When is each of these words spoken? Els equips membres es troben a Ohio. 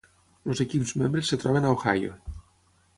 Els 0.53 0.61
equips 0.65 0.95
membres 1.03 1.31
es 1.39 1.43
troben 1.45 1.69
a 1.71 1.77
Ohio. 1.79 2.19